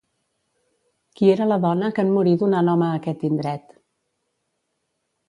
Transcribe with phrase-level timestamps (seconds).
[1.19, 3.71] qui era la dona que en morir donà nom a aquest indret